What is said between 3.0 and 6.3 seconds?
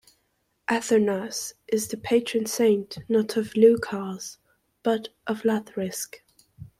not of Leuchars but of Lathrisk.